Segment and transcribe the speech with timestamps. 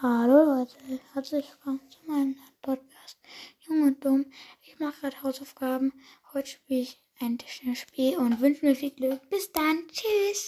[0.00, 0.76] Hallo Leute,
[1.12, 3.18] herzlich willkommen zu meinem Podcast
[3.66, 4.26] Jung und Dumm.
[4.62, 5.92] Ich mache gerade Hausaufgaben.
[6.32, 9.28] Heute spiele ich ein Tischtennisspiel und wünsche mir viel Glück.
[9.28, 10.27] Bis dann, tschüss.